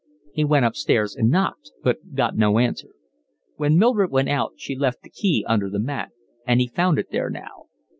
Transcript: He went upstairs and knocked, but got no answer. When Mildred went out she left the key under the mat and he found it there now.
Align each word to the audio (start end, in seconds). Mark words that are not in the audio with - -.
He 0.33 0.43
went 0.43 0.65
upstairs 0.65 1.15
and 1.15 1.29
knocked, 1.29 1.73
but 1.83 2.15
got 2.15 2.35
no 2.35 2.57
answer. 2.57 2.95
When 3.57 3.77
Mildred 3.77 4.09
went 4.09 4.29
out 4.29 4.53
she 4.57 4.75
left 4.75 5.03
the 5.03 5.11
key 5.11 5.45
under 5.47 5.69
the 5.69 5.77
mat 5.79 6.09
and 6.47 6.59
he 6.59 6.65
found 6.69 6.97
it 6.97 7.11
there 7.11 7.29
now. 7.29 7.67